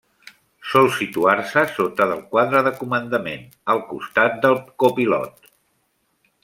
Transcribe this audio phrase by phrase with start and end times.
[0.69, 5.51] Sol situar-se sota del quadre de comandament, al costat del copilot.